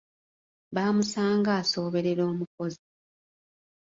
[0.75, 2.83] Bamusanga asooberera omukozi.